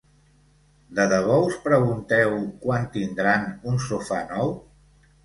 [0.99, 4.57] De debò us pregunteu quan tindran un sofà nou.